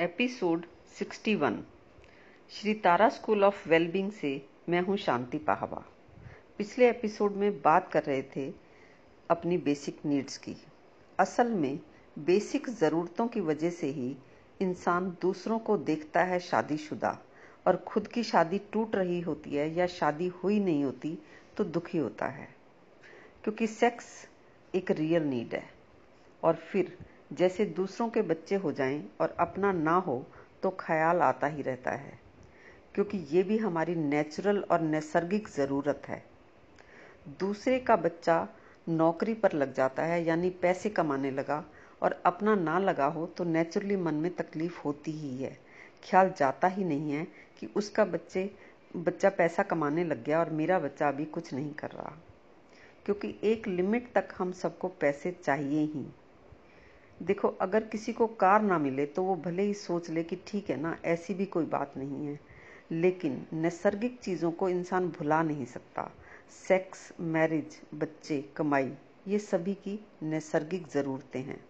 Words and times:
Episode 0.00 0.66
61 0.98 1.56
Shri 2.50 2.74
Tara 2.74 3.08
School 3.08 3.44
of 3.44 3.68
Wellbeing 3.68 4.12
से 4.12 4.48
मैं 4.68 4.80
हूँ 4.80 4.96
शांति 4.96 5.38
पाहवा। 5.38 5.84
पिछले 6.58 6.90
एपिसोड 6.90 7.32
में 7.32 7.62
बात 7.62 7.92
कर 7.92 8.02
रहे 8.02 8.22
थे 8.22 8.54
अपनी 9.30 9.58
बेसिक 9.58 9.98
नीड्स 10.06 10.38
की। 10.38 10.56
असल 11.18 11.50
में 11.50 11.80
बेसिक 12.18 12.70
ज़रूरतों 12.70 13.28
की 13.28 13.40
वजह 13.40 13.70
से 13.70 13.86
ही 13.86 14.16
इंसान 14.60 15.16
दूसरों 15.22 15.58
को 15.58 15.76
देखता 15.76 16.22
है 16.22 16.40
शादीशुदा 16.40 17.18
और 17.66 17.76
खुद 17.76 18.08
की 18.08 18.22
शादी 18.22 18.58
टूट 18.58 18.96
रही 18.96 19.20
होती 19.20 19.50
है 19.50 19.74
या 19.74 19.86
शादी 19.86 20.26
हुई 20.26 20.60
नहीं 20.60 20.84
होती 20.84 21.18
तो 21.56 21.64
दुखी 21.64 21.98
होता 21.98 22.26
है। 22.26 22.48
क्योंकि 23.44 23.66
सेक्स 23.66 24.28
एक 24.74 24.90
रियल 24.90 25.22
नीड 25.22 25.54
है 25.54 25.70
और 26.42 26.54
फिर 26.54 26.98
जैसे 27.32 27.64
दूसरों 27.64 28.08
के 28.08 28.22
बच्चे 28.22 28.54
हो 28.54 28.72
जाएँ 28.72 29.08
और 29.20 29.36
अपना 29.40 29.72
ना 29.72 29.94
हो 29.94 30.26
तो 30.62 30.70
ख्याल 30.70 31.20
आता 31.20 31.46
ही 31.46 31.62
रहता 31.62 31.90
है। 31.90 32.18
क्योंकि 32.94 33.18
ये 33.18 33.42
भी 33.42 33.58
हमारी 33.58 33.94
नेचुरल 33.94 34.58
और 34.58 34.80
नैसर्गिक 34.80 35.48
ज़रूरत 35.48 36.02
है। 36.08 36.22
दूसरे 37.28 37.78
का 37.78 37.96
बच्चा 37.96 38.48
नौकरी 38.88 39.34
पर 39.34 39.52
लग 39.52 39.74
जाता 39.74 40.02
है, 40.02 40.24
यानी 40.24 40.50
पैसे 40.50 40.88
कमाने 40.88 41.30
लगा 41.30 41.64
और 42.02 42.22
अपना 42.26 42.54
ना 42.54 42.78
लगा 42.78 43.06
हो 43.06 43.26
तो 43.26 43.44
नेचुरली 43.44 43.96
मन 43.96 44.14
में 44.14 44.34
तकलीफ़ 44.34 44.80
होती 44.80 45.10
ही 45.10 45.36
है। 45.36 45.58
ख्याल 46.10 46.32
जाता 46.36 46.68
ही 46.68 46.84
नहीं 46.84 47.12
है 47.12 47.26
कि 47.58 47.66
उसका 47.76 48.04
बच्चे, 48.04 48.50
बच्चा 48.96 49.30
पैसा 49.30 49.62
कमाने 49.62 50.04
लग 50.04 50.24
गया 50.24 50.40
और 50.40 50.50
मेरा 50.50 50.78
बच्चा 50.78 51.08
अभी 51.08 51.24
कुछ 51.24 51.54
नहीं 51.54 51.72
कर 51.72 51.90
रहा। 51.90 52.16
क्योंकि 53.04 53.40
एक 53.44 53.68
लिमिट 53.68 54.12
तक 54.12 54.28
हम 54.38 54.52
सबको 54.52 54.88
पैसे 54.88 55.32
चाहिए 55.32 55.80
ही। 55.80 56.06
देखो, 57.22 57.48
अगर 57.48 57.84
किसी 57.84 58.12
को 58.12 58.26
कार 58.26 58.62
ना 58.62 58.78
मिले 58.78 59.06
तो 59.06 59.22
वो 59.22 59.36
भले 59.36 59.62
ही 59.62 59.74
सोच 59.74 60.10
ले 60.10 60.22
कि 60.22 60.36
ठीक 60.46 60.70
है 60.70 60.80
ना, 60.80 60.98
ऐसी 61.04 61.34
भी 61.34 61.46
कोई 61.46 61.64
बात 61.64 61.96
नहीं 61.96 62.26
है। 62.26 62.40
लेकिन 62.92 63.46
नैसर्गिक 63.52 64.18
चीज़ों 64.20 64.52
को 64.52 64.68
इंसान 64.68 65.08
भुला 65.08 65.42
नहीं 65.42 65.64
सकता। 65.64 66.10
सेक्स, 66.68 67.12
मैरिज, 67.20 67.80
बच्चे, 67.94 68.44
कमाई, 68.56 68.94
ये 69.28 69.38
सभी 69.38 69.74
की 69.74 70.06
नैसर्गिक 70.22 70.86
ज़रूरतें 70.86 71.42
हैं। 71.42 71.64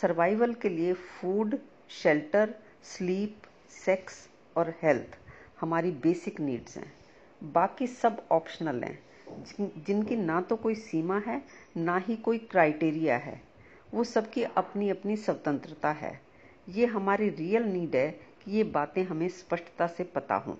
सर्वाइवल 0.00 0.54
के 0.54 0.68
लिए 0.68 0.92
फ़ूड, 0.92 1.58
शेल्टर, 1.88 2.54
स्लीप, 2.82 3.42
सेक्स 3.84 4.28
और 4.56 4.74
हेल्थ 4.82 5.18
हमारी 5.60 5.90
बेसिक 5.90 6.40
नीड्स 6.40 6.76
हैं। 6.76 6.92
बाकी 7.42 7.86
सब 7.86 8.26
ऑप्शनल 8.32 8.84
हैं। 8.84 8.98
जिनकी 9.60 10.16
ना 10.16 10.40
तो 10.40 10.56
कोई 10.56 10.74
सीमा 10.74 11.18
है, 11.18 11.42
ना 11.76 11.96
ही 11.96 12.16
कोई 12.16 12.38
क्राइटेरिया 12.38 13.16
है। 13.16 13.55
वो 13.96 14.04
सबकी 14.04 14.42
अपनी 14.42 14.90
अपनी 14.90 15.16
स्वतंत्रता 15.16 15.90
है। 15.90 16.20
ये 16.68 16.86
हमारी 16.86 17.28
रियल 17.28 17.62
नीड 17.62 17.96
है 17.96 18.08
कि 18.10 18.50
ये 18.50 18.64
बातें 18.64 19.04
हमें 19.04 19.28
स्पष्टता 19.28 19.86
से 19.86 20.04
पता 20.04 20.34
हों। 20.34 20.56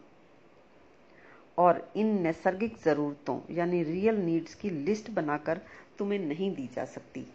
और 1.58 1.92
इन 1.96 2.22
नैसर्गिक 2.22 2.76
ज़रूरतों, 2.84 3.40
यानी 3.50 3.82
रियल 3.82 4.16
नीड्स 4.16 4.54
की 4.54 4.70
लिस्ट 4.70 5.10
बनाकर 5.10 5.60
तुम्हें 5.98 6.18
नहीं 6.18 6.54
दी 6.54 6.70
जा 6.76 6.84
सकती। 6.84 7.26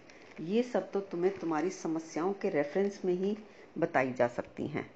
ये 0.42 0.64
सब 0.64 0.92
तो 0.92 1.00
तुम्हें 1.00 1.38
तुम्हारी 1.38 1.70
समस्याओं 1.70 2.34
के 2.34 2.50
रेफरेंस 2.50 3.02
में 3.06 3.14
ही 3.14 3.38
बताई 3.78 4.14
जा 4.14 4.28
सकती 4.28 4.68
हैं। 4.68 4.92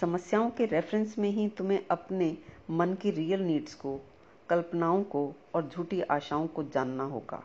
समस्याओं 0.00 0.50
के 0.50 0.66
रेफरेंस 0.66 1.18
में 1.18 1.30
ही 1.30 1.48
तुम्हें 1.48 1.86
अपने 1.90 2.38
मन 2.70 2.94
की 2.94 3.10
रियल 3.10 3.40
नीड्स 3.40 3.74
को, 3.74 4.00
कल्पनाओं 4.48 5.02
को 5.02 5.34
और 5.54 5.68
झूठी 5.68 6.00
आशाओं 6.00 6.46
को 6.46 6.62
जानना 6.62 7.04
होगा। 7.04 7.42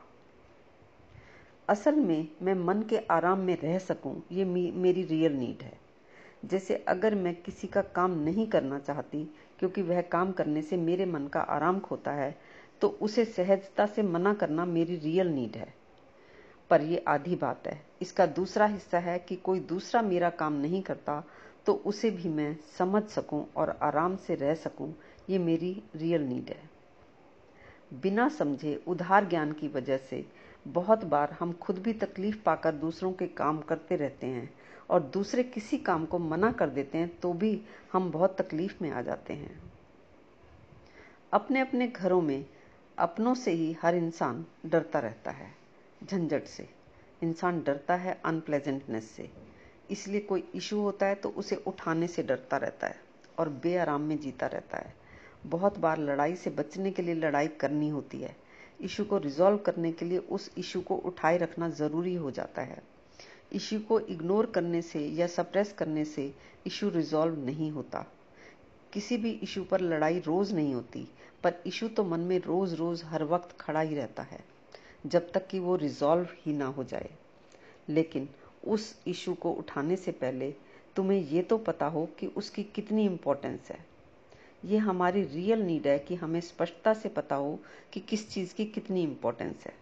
असल 1.67 1.95
में 1.95 2.27
मैं 2.41 2.53
मन 2.55 2.81
के 2.81 2.97
आराम 3.11 3.39
में 3.39 3.57
रह 3.61 3.77
सकूँ, 3.79 4.21
ये 4.31 4.45
मेरी 4.45 5.03
रियल 5.03 5.33
नीड 5.33 5.63
है। 5.63 5.79
जैसे 6.45 6.75
अगर 6.87 7.15
मैं 7.15 7.33
किसी 7.35 7.67
का 7.67 7.81
काम 7.95 8.11
नहीं 8.19 8.45
करना 8.47 8.79
चाहती, 8.79 9.23
क्योंकि 9.59 9.81
वह 9.81 10.01
काम 10.03 10.31
करने 10.31 10.61
से 10.61 10.77
मेरे 10.77 11.05
मन 11.05 11.27
का 11.27 11.39
आराम 11.39 11.79
खोता 11.79 12.11
है 12.11 12.35
तो 12.81 12.87
उसे 13.01 13.25
सहजता 13.25 13.85
से 13.85 14.03
मना 14.03 14.33
करना 14.33 14.65
मेरी 14.65 14.95
रियल 14.95 15.27
नीड 15.27 15.55
है। 15.55 15.73
पर 16.69 16.81
यह 16.81 17.03
आधी 17.07 17.35
बात 17.35 17.67
है। 17.67 17.81
इसका 18.01 18.25
दूसरा 18.27 18.65
हिस्सा 18.65 18.99
है 18.99 19.17
कि 19.19 19.35
कोई 19.35 19.59
दूसरा 19.59 20.01
मेरा 20.01 20.29
काम 20.31 20.53
नहीं 20.53 20.81
करता 20.81 21.23
तो 21.65 21.73
उसे 21.85 22.09
भी 22.11 22.29
मैं 22.29 22.55
समझ 22.77 23.03
सकूँ 23.03 23.45
और 23.57 23.77
आराम 23.83 24.15
से 24.17 24.35
रह 24.35 24.53
सकूँ, 24.55 24.93
ये 25.29 25.37
मेरी 25.37 25.81
रियल 25.95 26.21
नीड 26.21 26.49
है। 26.49 26.69
बिना 27.93 28.27
समझे 28.29 28.75
उधार 28.87 29.25
ज्ञान 29.25 29.51
की 29.51 29.67
वजह 29.67 29.97
से 29.99 30.25
बहुत 30.67 31.03
बार 31.05 31.31
हम 31.31 31.51
खुद 31.53 31.77
भी 31.77 31.93
तकलीफ़ 31.93 32.37
पाकर 32.45 32.71
दूसरों 32.71 33.11
के 33.11 33.27
काम 33.27 33.59
करते 33.59 33.95
रहते 33.95 34.27
हैं 34.27 34.49
और 34.89 35.01
दूसरे 35.03 35.43
किसी 35.43 35.77
काम 35.77 36.05
को 36.05 36.19
मना 36.19 36.51
कर 36.51 36.69
देते 36.69 36.97
हैं 36.97 37.09
तो 37.19 37.33
भी 37.33 37.61
हम 37.93 38.11
बहुत 38.11 38.35
तकलीफ़ 38.41 38.75
में 38.81 38.89
आ 38.91 39.01
जाते 39.01 39.33
हैं। 39.33 39.59
अपने 41.33 41.59
अपने 41.59 41.87
घरों 41.87 42.21
में 42.21 42.45
अपनों 42.97 43.33
से 43.35 43.51
ही 43.51 43.71
हर 43.81 43.95
इंसान 43.95 44.45
डरता 44.65 44.99
रहता 44.99 45.31
है, 45.31 45.51
झंझट 46.03 46.43
से। 46.43 46.67
इंसान 47.23 47.61
डरता 47.63 47.95
है 47.95 48.19
अनप्लेजेंटनेस 48.25 49.09
से। 49.11 49.29
इसलिए 49.89 50.21
कोई 50.21 50.43
इशू 50.55 50.79
होता 50.81 51.05
है 51.05 51.15
तो 51.15 51.29
उसे 51.29 51.55
उठाने 51.67 52.07
से 52.07 52.23
डरता 52.23 52.57
रहता 52.57 52.87
है 52.87 52.99
और 53.37 53.49
बेआराम 53.63 54.01
में 54.01 54.17
जीता 54.19 54.47
रहता 54.47 54.77
है। 54.77 54.93
बहुत 55.45 55.77
बार 55.79 55.97
लड़ाई 55.97 56.35
से 56.35 56.49
बचने 56.49 56.91
के 56.91 57.01
लिए 57.01 57.15
लड़ाई 57.15 57.47
करनी 57.47 57.89
होती 57.89 58.21
है। 58.21 58.35
इशू 58.79 59.03
को 59.03 59.17
रिजॉल्व 59.17 59.57
करने 59.57 59.91
के 59.91 60.05
लिए 60.05 60.17
उस 60.17 60.49
इशू 60.57 60.81
को 60.81 60.95
उठाए 60.95 61.37
रखना 61.37 61.69
ज़रूरी 61.69 62.15
हो 62.15 62.31
जाता 62.31 62.61
है। 62.61 62.81
इशू 63.53 63.79
को 63.79 63.99
इग्नोर 63.99 64.45
करने 64.45 64.81
से 64.81 64.99
या 64.99 65.27
सप्रेस 65.27 65.73
करने 65.73 66.05
से 66.05 66.33
इशू 66.67 66.89
रिजॉल्व 66.89 67.37
नहीं 67.45 67.71
होता। 67.71 68.05
किसी 68.93 69.17
भी 69.17 69.31
इशू 69.43 69.63
पर 69.63 69.81
लड़ाई 69.81 70.19
रोज 70.19 70.53
नहीं 70.53 70.73
होती, 70.73 71.07
पर 71.43 71.53
इशू 71.67 71.87
तो 71.87 72.03
मन 72.03 72.19
में 72.19 72.39
रोज 72.39 72.73
रोज 72.73 73.03
हर 73.03 73.23
वक्त 73.23 73.55
खड़ा 73.59 73.81
ही 73.81 73.95
रहता 73.95 74.23
है, 74.23 74.43
जब 75.05 75.31
तक 75.31 75.47
कि 75.47 75.59
वो 75.59 75.75
रिजॉल्व 75.75 76.27
ही 76.45 76.53
ना 76.53 76.65
हो 76.65 76.83
जाए। 76.83 77.09
लेकिन 77.89 78.29
उस 78.67 78.95
इशू 79.07 79.33
को 79.33 79.51
उठाने 79.51 79.95
से 79.95 80.11
पहले 80.11 80.53
तुम्हें 80.95 81.19
ये 81.19 81.41
तो 81.41 81.57
पता 81.57 81.85
हो 81.85 82.05
कि 82.19 82.27
उसकी 82.27 82.63
कितनी 82.63 83.05
इम्पोर्टेंस 83.05 83.69
है। 83.71 83.85
ये 84.65 84.77
हमारी 84.77 85.23
रियल 85.23 85.59
नीड 85.59 85.87
है 85.87 85.99
कि 85.99 86.15
हमें 86.15 86.41
स्पष्टता 86.41 86.93
से 86.93 87.09
पता 87.09 87.35
हो 87.35 87.59
कि 87.93 87.99
किस 87.99 88.29
चीज़ 88.29 88.53
की 88.53 88.65
कितनी 88.65 89.03
इंपॉर्टेंस 89.03 89.63
है। 89.65 89.73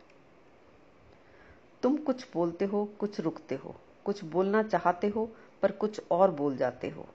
तुम 1.84 1.97
कुछ 1.97 2.28
बोलते 2.34 2.66
हो, 2.66 2.85
कुछ 3.00 3.19
रुकते 3.19 3.56
हो। 3.56 3.75
कुछ 4.06 4.24
बोलना 4.24 4.64
चाहते 4.64 5.08
हो, 5.08 5.31
पर 5.62 5.72
कुछ 5.72 6.02
और 6.12 6.31
बोल 6.31 6.58
जाते 6.58 6.90
हो। 6.90 7.08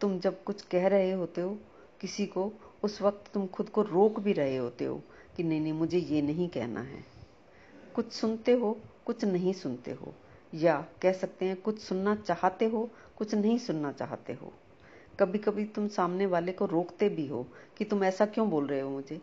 तुम 0.00 0.18
जब 0.18 0.44
कुछ 0.44 0.62
कह 0.62 0.86
रहे 0.86 1.12
होते 1.12 1.40
हो 1.40 1.58
किसी 2.00 2.26
को, 2.26 2.52
उस 2.82 3.02
वक्त 3.02 3.32
तुम 3.32 3.46
खुद 3.46 3.68
को 3.68 3.82
रोक 3.82 4.20
भी 4.20 4.32
रहे 4.32 4.56
होते 4.56 4.84
हो 4.84 5.02
कि 5.36 5.42
नहीं 5.42 5.60
नहीं, 5.60 5.72
मुझे 5.72 5.98
ये 5.98 6.22
नहीं 6.22 6.48
कहना 6.48 6.80
है। 6.80 7.04
कुछ 7.94 8.12
सुनते 8.12 8.52
हो, 8.52 8.80
कुछ 9.06 9.24
नहीं 9.24 9.52
सुनते 9.52 9.90
हो। 9.90 10.14
या 10.54 10.88
कह 11.02 11.12
सकते 11.12 11.44
हैं, 11.44 11.60
कुछ 11.60 11.78
सुनना 11.78 12.16
चाहते 12.16 12.66
हो, 12.66 12.90
कुछ 13.16 13.34
नहीं 13.34 13.58
सुनना 13.58 13.92
चाहते 13.92 14.32
हो। 14.32 14.52
कभी 15.20 15.38
कभी 15.38 15.64
तुम 15.64 15.88
सामने 15.88 16.26
वाले 16.26 16.52
को 16.52 16.66
रोकते 16.66 17.08
भी 17.08 17.26
हो 17.26 17.46
कि 17.78 17.84
तुम 17.84 18.04
ऐसा 18.04 18.26
क्यों 18.26 18.48
बोल 18.50 18.66
रहे 18.66 18.80
हो 18.80 18.90
मुझे। 18.90 19.20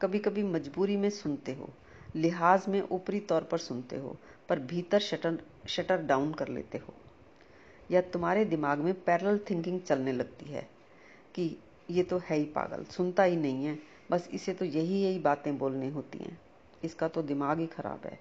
कभी 0.00 0.18
कभी 0.18 0.42
मजबूरी 0.42 0.96
में 0.96 1.08
सुनते 1.10 1.52
हो, 1.54 1.68
लिहाज 2.16 2.68
में 2.68 2.80
ऊपरी 2.82 3.20
तौर 3.20 3.42
पर 3.42 3.58
सुनते 3.58 3.96
हो, 3.96 4.16
पर 4.48 4.58
भीतर 4.58 4.98
शटर 4.98 5.38
शटर 5.66 6.02
डाउन 6.02 6.32
कर 6.32 6.48
लेते 6.48 6.78
हो। 6.78 6.94
या 7.90 8.00
तुम्हारे 8.00 8.44
दिमाग 8.44 8.78
में 8.78 8.92
पैरल 9.04 9.38
थिंकिंग 9.50 9.80
चलने 9.80 10.12
लगती 10.12 10.46
है 10.46 10.68
कि 11.34 11.56
ये 11.90 12.02
तो 12.02 12.18
है 12.18 12.36
ही 12.36 12.44
पागल, 12.44 12.84
सुनता 12.84 13.22
ही 13.22 13.36
नहीं 13.36 13.64
है, 13.64 13.78
बस 14.10 14.28
इसे 14.32 14.54
तो 14.54 14.64
यही 14.64 15.02
यही 15.02 15.18
बातें 15.18 15.56
बोलनी 15.58 15.90
होती 15.90 16.18
हैं। 16.18 16.38
इसका 16.84 17.08
तो 17.08 17.22
दिमाग 17.22 17.58
ही 17.58 17.66
खराब 17.66 18.06
है। 18.06 18.18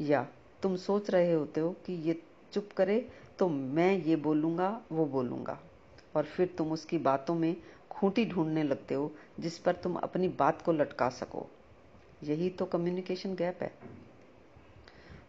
या 0.00 0.26
तुम 0.62 0.76
सोच 0.76 1.10
रहे 1.10 1.32
होते 1.32 1.60
हो 1.60 1.70
कि 1.86 1.92
ये 1.92 2.20
चुप 2.52 2.68
करे 2.76 3.08
तो 3.38 3.48
मैं 3.48 3.92
ये 4.04 4.16
बोलूँगा, 4.16 4.80
वो 4.92 5.06
बोलूँगा। 5.06 5.58
और 6.18 6.24
फिर 6.24 6.54
तुम 6.58 6.72
उसकी 6.72 6.98
बातों 6.98 7.34
में 7.34 7.56
खूंटी 7.90 8.24
ढूँढने 8.24 8.62
लगते 8.62 8.94
हो, 8.94 9.12
जिस 9.40 9.58
पर 9.58 9.72
तुम 9.72 9.96
अपनी 9.96 10.28
बात 10.28 10.62
को 10.62 10.72
लटका 10.72 11.08
सको। 11.08 11.46
यही 12.22 12.50
तो 12.50 12.66
कम्युनिकेशन 12.66 13.34
गैप 13.34 13.58
है। 13.62 13.72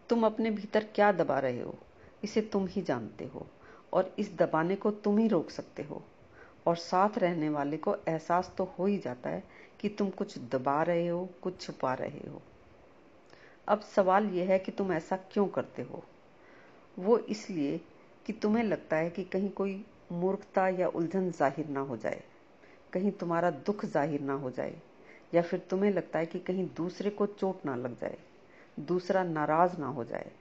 तुम 0.09 0.25
अपने 0.25 0.51
भीतर 0.51 0.83
क्या 0.83 1.11
दबा 1.11 1.39
रहे 1.39 1.61
हो, 1.61 1.75
इसे 2.23 2.41
तुम 2.41 2.67
ही 2.67 2.81
जानते 2.81 3.25
हो, 3.25 3.47
और 3.93 4.15
इस 4.19 4.37
दबाने 4.37 4.75
को 4.75 4.91
तुम 4.91 5.17
ही 5.17 5.27
रोक 5.27 5.49
सकते 5.49 5.83
हो। 5.83 6.03
और 6.67 6.75
साथ 6.75 7.17
रहने 7.17 7.49
वाले 7.49 7.77
को 7.77 7.95
एहसास 7.95 8.53
तो 8.57 8.63
हो 8.63 8.85
ही 8.85 8.97
जाता 8.97 9.29
है 9.29 9.43
कि 9.79 9.89
तुम 9.89 10.09
कुछ 10.09 10.37
दबा 10.37 10.83
रहे 10.83 11.07
हो, 11.07 11.29
कुछ 11.41 11.61
छुपा 11.61 11.93
रहे 11.93 12.29
हो। 12.29 12.41
अब 13.67 13.79
सवाल 13.79 14.25
यह 14.25 14.49
है 14.49 14.59
कि 14.59 14.71
तुम 14.71 14.91
ऐसा 14.93 15.17
क्यों 15.17 15.47
करते 15.47 15.81
हो? 15.81 16.03
वो 16.99 17.17
इसलिए 17.17 17.81
कि 18.25 18.33
तुम्हें 18.33 18.63
लगता 18.63 18.95
है 18.95 19.09
कि 19.09 19.23
कहीं 19.23 19.49
कोई 19.49 19.85
मूर्खता 20.11 20.67
या 20.69 20.87
उलझन 20.87 21.29
ज़ाहिर 21.31 21.67
ना 21.67 21.79
हो 21.79 21.97
जाए, 21.97 22.21
कहीं 22.93 23.11
तुम्हारा 23.11 23.49
दुख 23.51 23.85
ज़ाहिर 23.85 24.21
ना 24.21 24.33
हो 24.33 24.51
जाए, 24.51 24.75
या 25.33 25.41
फिर 25.41 25.59
तुम्हें 25.69 25.91
लगता 25.91 26.19
है 26.19 26.25
कि 26.25 26.39
कहीं 26.39 26.67
दूसरे 26.77 27.09
को 27.09 27.25
चोट 27.25 27.65
ना 27.65 27.75
लग 27.75 27.97
जाए, 27.99 28.17
दूसरा 28.79 29.23
नाराज़ 29.23 29.77
ना 29.77 29.87
हो 29.87 30.03
जाए। 30.03 30.31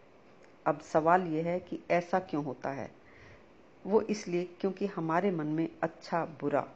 अब 0.66 0.80
सवाल 0.82 1.26
यह 1.26 1.44
है 1.44 1.58
कि 1.60 1.78
ऐसा 1.90 2.18
क्यों 2.20 2.44
होता 2.44 2.70
है? 2.70 2.90
वो 3.84 4.00
इसलिए 4.00 4.44
क्योंकि 4.60 4.86
हमारे 4.86 5.30
मन 5.30 5.46
में 5.46 5.68
अच्छा 5.82 6.24
बुरा, 6.40 6.66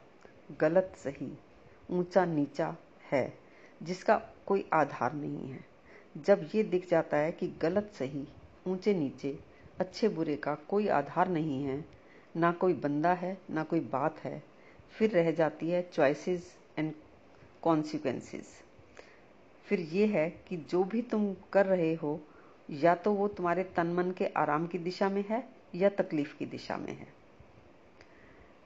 गलत, 0.59 0.93
सही, 0.95 1.31
ऊँचा, 1.89 2.25
नीचा 2.25 2.75
है, 3.11 3.33
जिसका 3.83 4.21
कोई 4.47 4.65
आधार 4.73 5.13
नहीं 5.13 5.49
है। 5.49 5.59
जब 6.17 6.47
ये 6.55 6.63
दिख 6.63 6.89
जाता 6.89 7.17
है 7.17 7.31
कि 7.31 7.47
गलत, 7.61 7.91
सही, 7.93 8.27
ऊँचे, 8.67 8.93
नीचे, 8.93 9.37
अच्छे, 9.79 10.09
बुरे 10.09 10.35
का 10.35 10.55
कोई 10.69 10.87
आधार 10.87 11.29
नहीं 11.29 11.63
है 11.63 11.83
ना 12.35 12.51
कोई 12.51 12.73
बंदा 12.73 13.13
है, 13.13 13.37
ना 13.49 13.63
कोई 13.63 13.79
बात 13.79 14.19
है, 14.19 14.43
फिर 14.91 15.11
रह 15.11 15.31
जाती 15.31 15.69
है 15.69 15.89
चॉइसेस 15.93 16.57
एंड 16.79 16.93
कॉन्सिक्वेंसेस 17.61 18.63
फिर 19.65 19.79
ये 19.79 20.05
है 20.05 20.29
कि 20.29 20.57
जो 20.57 20.83
भी 20.83 21.01
तुम 21.01 21.35
कर 21.53 21.65
रहे 21.65 21.93
हो, 21.93 22.21
या 22.69 22.95
तो 22.95 23.13
वो 23.13 23.27
तुम्हारे 23.27 23.63
तन 23.63 23.87
मन 23.87 24.11
के 24.11 24.25
आराम 24.25 24.67
की 24.67 24.77
दिशा 24.77 25.09
में 25.09 25.25
है, 25.29 25.49
या 25.75 25.89
तकलीफ़ 25.89 26.37
की 26.37 26.45
दिशा 26.45 26.77
में 26.77 26.93
है। 26.93 27.07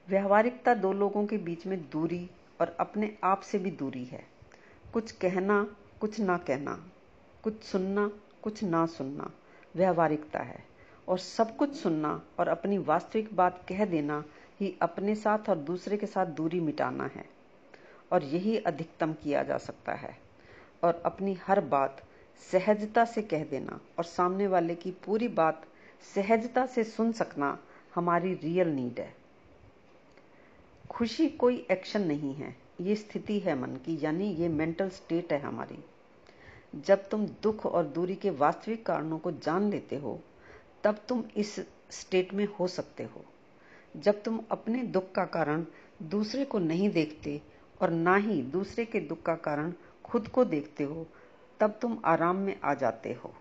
व्यवहारिकता 0.10 0.74
दो 0.74 0.94
लोगों 0.94 1.26
के 1.26 1.38
बीच 1.38 1.66
में 1.66 1.90
दूरी 1.90 2.30
और 2.62 2.78
अपने 2.80 3.18
आप 3.24 3.42
से 3.42 3.60
भी 3.60 3.72
दूरी 3.72 4.06
है। 4.06 4.24
कुछ 4.94 5.12
कहना, 5.12 5.76
कुछ 6.02 6.20
ना 6.20 6.38
कहना, 6.38 6.92
कुछ 7.44 7.64
सुनना, 7.64 8.12
कुछ 8.42 8.64
ना 8.64 8.86
सुनना, 8.86 9.32
व्यवहारिकता 9.76 10.40
है। 10.40 10.77
और 11.08 11.20
सब 11.20 11.56
कुछ 11.56 11.76
सुनना 11.76 12.22
और 12.40 12.48
अपनी 12.48 12.78
वास्तविक 12.78 13.34
बात 13.34 13.66
कह 13.70 13.86
देना 13.86 14.24
ही 14.62 14.78
अपने 14.82 15.16
साथ 15.16 15.50
और 15.50 15.58
दूसरे 15.58 15.98
के 15.98 16.06
साथ 16.06 16.26
दूरी 16.26 16.60
मिटाना 16.60 17.04
है। 17.04 17.26
और 18.12 18.24
यही 18.24 18.58
अधिकतम 18.58 19.14
किया 19.14 19.44
जा 19.44 19.58
सकता 19.58 19.94
है। 19.94 20.18
और 20.84 21.02
अपनी 21.06 21.34
हर 21.34 21.62
बात 21.62 22.04
सहजता 22.52 23.06
से 23.06 23.22
कह 23.22 23.44
देना 23.44 23.80
और 23.98 24.04
सामने 24.04 24.48
वाले 24.48 24.76
की 24.76 24.92
पूरी 24.92 25.28
बात 25.28 25.66
सहजता 26.16 26.66
से 26.66 26.84
सुन 26.84 27.12
सकना 27.12 27.60
हमारी 27.96 28.34
रियल 28.34 28.68
नीड 28.68 29.00
है। 29.00 29.16
खुशी 30.90 31.30
कोई 31.30 31.68
एक्शन 31.72 32.02
नहीं 32.02 32.34
है। 32.34 32.56
ये 32.82 32.96
स्थिति 32.96 33.40
है 33.40 33.60
मन 33.60 33.68
की, 33.68 34.06
यानी 34.06 34.34
ये 34.34 34.48
मेंटल 34.48 34.90
स्टेट 34.90 35.34
है 35.34 35.40
हमारी। 35.40 35.84
जब 36.76 37.10
तुम 37.10 37.26
दुख 37.26 37.66
और 37.66 37.84
दूरी 37.84 38.16
के 38.16 38.30
वास्तविक 38.30 38.86
कारणों 38.86 39.20
को 39.20 39.32
जान 39.32 39.70
लेते 39.70 39.96
हो 39.96 40.20
तब 40.88 41.00
तुम 41.08 41.24
इस 41.38 41.60
स्टेट 41.92 42.34
में 42.34 42.46
हो 42.46 42.68
सकते 42.68 43.04
हो। 43.04 43.26
जब 43.98 44.24
तुम 44.24 44.40
अपने 44.52 44.84
दुख 44.84 45.12
का 45.12 45.26
कारण 45.26 45.66
दूसरे 46.04 46.46
को 46.46 46.60
नहीं 46.60 46.90
देखते 46.90 47.42
और 47.82 47.90
ना 47.90 48.16
ही 48.16 48.42
दूसरे 48.42 48.86
के 48.86 49.00
दुख 49.00 49.22
का 49.22 49.36
कारण 49.36 49.74
खुद 50.04 50.28
को 50.28 50.46
देखते 50.46 50.84
हो, 50.84 51.08
तब 51.60 51.80
तुम 51.82 51.98
आराम 52.06 52.36
में 52.36 52.60
आ 52.64 52.74
जाते 52.74 53.14
हो। 53.14 53.34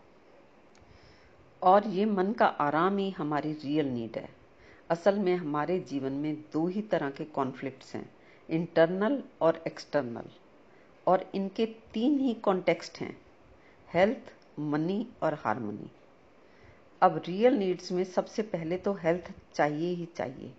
और 1.62 1.86
ये 1.86 2.04
मन 2.04 2.32
का 2.32 2.46
आराम 2.46 2.96
ही 2.96 3.10
हमारी 3.10 3.52
रियल 3.52 3.86
नीड 3.86 4.18
है। 4.18 4.28
असल 4.90 5.18
में 5.18 5.36
हमारे 5.36 5.80
जीवन 5.80 6.12
में 6.12 6.34
दो 6.52 6.66
ही 6.66 6.82
तरह 6.82 7.10
के 7.10 7.24
कॉन्फ्लिक्ट्स 7.24 7.94
हैं 7.94 8.10
इंटरनल 8.50 9.22
और 9.40 9.62
एक्सटर्नल 9.66 10.24
और 11.06 11.30
इनके 11.34 11.66
तीन 11.66 12.18
ही 12.18 12.34
कॉन्टेक्स्ट 12.34 12.98
हैं 12.98 13.20
हेल्थ 13.94 14.32
मनी 14.58 15.06
और 15.22 15.34
हारमोनी 15.34 15.90
अब 17.02 17.22
रियल 17.26 17.54
नीड्स 17.54 17.92
में 17.92 18.04
सबसे 18.04 18.42
पहले 18.42 18.76
तो 18.76 18.92
हेल्थ 18.92 19.30
चाहिए 19.54 19.94
ही 19.94 20.06
चाहिए। 20.16 20.52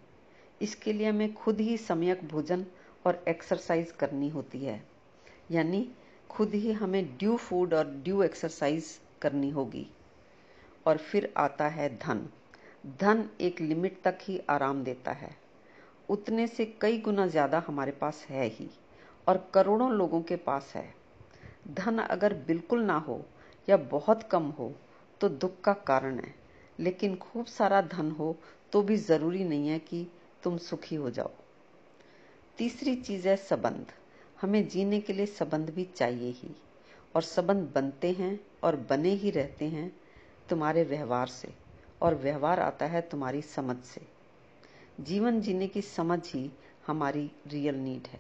इसके 0.62 0.94
लिए 0.94 1.08
हमें 1.10 1.34
खुद 1.34 1.62
ही 1.62 1.78
सम्यक 1.78 2.24
भोजन 2.28 2.66
और 3.06 3.24
एक्सरसाइज 3.28 3.92
करनी 3.92 4.30
होती 4.30 4.60
है। 4.60 4.82
यानी 5.52 5.88
खुद 6.30 6.54
ही 6.54 6.72
हमें 6.72 7.18
ड्यू 7.18 7.38
फ़ूड 7.38 7.74
और 7.74 7.90
ड्यू 8.04 8.24
एक्सरसाइज 8.24 9.00
करनी 9.22 9.50
होगी। 9.50 9.86
और 10.86 10.98
फिर 10.98 11.34
आता 11.38 11.68
है 11.68 11.90
धन। 11.98 12.28
धन 13.02 13.30
एक 13.42 13.62
लिमिट 13.62 14.02
तक 14.04 14.18
ही 14.22 14.40
आराम 14.50 14.84
देता 14.84 15.12
है। 15.12 15.36
उतने 16.10 16.48
से 16.48 16.66
कई 16.82 16.98
गुना 16.98 17.28
ज़्यादा 17.28 17.64
हमारे 17.68 17.92
पास 17.92 18.26
है 18.30 18.48
ही 18.48 18.70
और 19.28 19.50
करोड़ों 19.54 19.92
लोगों 19.92 20.22
के 20.22 20.36
पास 20.36 20.72
है। 20.76 20.94
धन 21.72 21.98
अगर 21.98 22.34
बिल्कुल 22.48 22.84
ना 22.84 22.98
हो 22.98 23.26
या 23.70 23.78
बहुत 23.78 24.24
कम 24.24 24.44
हो 24.50 24.74
तो 25.22 25.30
दुख 25.30 25.62
का 25.62 25.74
कारण 25.74 26.20
है। 26.20 26.36
लेकिन 26.80 27.16
खूब 27.16 27.46
सारा 27.46 27.82
धन 27.82 28.12
हो 28.12 28.36
तो 28.72 28.82
भी 28.82 28.98
ज़रूरी 28.98 29.44
नहीं 29.44 29.68
है 29.68 29.80
कि 29.80 30.08
तुम 30.44 30.58
सुखी 30.58 30.96
हो 30.96 31.10
जाओ। 31.10 31.32
तीसरी 32.58 32.96
चीज़ 32.96 33.28
है 33.28 33.38
संबंध। 33.38 33.86
हमें 34.42 34.68
जीने 34.68 35.00
के 35.00 35.14
लिए 35.14 35.26
संबंध 35.26 35.70
भी 35.70 35.84
चाहिए 35.84 36.32
ही। 36.32 36.56
और 37.16 37.22
संबंध 37.22 37.72
बनते 37.76 38.12
हैं 38.12 38.40
और 38.64 38.76
बने 38.76 39.10
ही 39.10 39.32
रहते 39.32 39.66
हैं 39.66 39.96
तुम्हारे 40.50 40.84
व्यवहार 40.84 41.28
से। 41.28 41.54
और 42.02 42.16
व्यवहार 42.16 42.60
आता 42.60 42.86
है 42.86 43.02
तुम्हारी 43.02 43.42
समझ 43.42 43.78
से। 43.78 44.02
जीवन 45.00 45.42
जीने 45.42 45.68
की 45.68 45.82
समझ 45.82 46.34
ही 46.34 46.52
हमारी 46.88 47.32
रियल 47.48 47.76
नीड 47.76 48.08
है। 48.08 48.20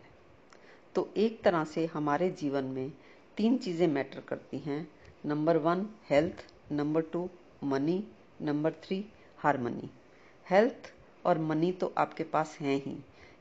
तो 0.95 1.09
एक 1.17 1.43
तरह 1.43 1.63
से 1.63 1.85
हमारे 1.85 2.29
जीवन 2.29 2.63
में 2.63 2.91
तीन 3.37 3.57
चीज़ें 3.57 3.87
मैटर 3.87 4.19
करती 4.19 4.57
हैं। 4.57 4.87
Number 5.25 5.57
one 5.57 5.89
health 6.09 6.45
number 6.71 7.01
two 7.03 7.29
money 7.63 8.03
number 8.41 8.71
three 8.83 9.03
harmony 9.37 9.89
health 10.45 10.91
और 11.25 11.37
मनी 11.39 11.71
तो 11.71 11.93
आपके 11.97 12.23
पास 12.23 12.57
हैं 12.61 12.75
ही, 12.77 12.95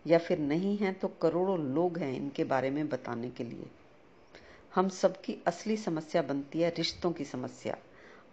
या 0.06 0.19
फिर 0.19 0.38
नहीं 0.38 0.76
है 0.78 0.93
तो 0.93 1.08
करोड़ों 1.23 1.58
लोग 1.67 1.99
हैं 1.99 2.12
इनके 2.12 2.44
बारे 2.44 2.70
में 2.70 2.88
बताने 2.88 3.31
के 3.31 3.44
लिए। 3.44 3.67
हम 4.75 4.88
सबकी 4.88 5.37
असली 5.46 5.76
समस्या 5.76 6.23
बनती 6.23 6.61
है 6.61 6.70
रिश्तों 6.70 7.12
की 7.12 7.25
समस्या, 7.25 7.76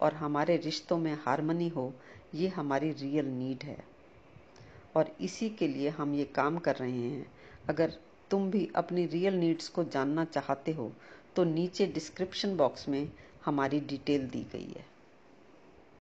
और 0.01 0.13
हमारे 0.13 0.57
रिश्तों 0.57 0.97
में 0.97 1.13
हारमनी 1.21 1.67
हो, 1.69 1.93
ये 2.35 2.47
हमारी 2.47 2.91
रियल 2.91 3.25
नीड 3.27 3.63
है। 3.63 3.77
और 4.95 5.15
इसी 5.21 5.49
के 5.49 5.67
लिए 5.67 5.89
हम 5.89 6.13
ये 6.15 6.23
काम 6.25 6.57
कर 6.57 6.75
रहे 6.75 6.91
हैं। 6.91 7.25
अगर 7.69 7.93
तुम 8.31 8.49
भी 8.51 8.69
अपनी 8.75 9.05
रियल 9.05 9.33
नीड्स 9.33 9.67
को 9.67 9.83
जानना 9.83 10.25
चाहते 10.25 10.71
हो 10.71 10.91
तो 11.35 11.43
नीचे 11.43 11.85
डिस्क्रिप्शन 11.87 12.55
बॉक्स 12.57 12.87
में 12.89 13.11
हमारी 13.45 13.79
डिटेल 13.79 14.27
दी 14.27 14.45
गई 14.53 14.73
है। 14.77 14.92